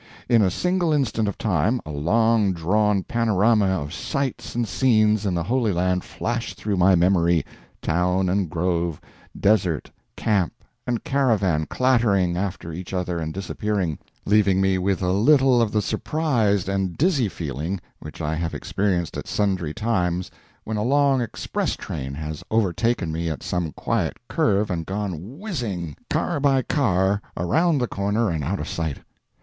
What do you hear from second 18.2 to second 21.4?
I have experienced at sundry times when a long